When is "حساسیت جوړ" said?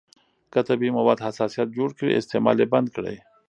1.27-1.89